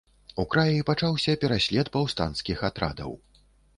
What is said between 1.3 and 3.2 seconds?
пераслед паўстанцкіх атрадаў.